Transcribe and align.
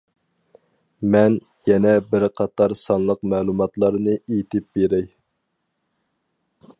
مەن 1.15 1.35
يەنە 1.71 1.91
بىر 2.13 2.25
قاتار 2.39 2.73
سانلىق 2.85 3.21
مەلۇماتلارنى 3.35 4.17
ئېيتىپ 4.21 4.67
بېرەي. 4.81 5.07